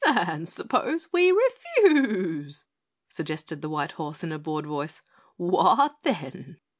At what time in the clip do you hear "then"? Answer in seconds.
6.01-6.57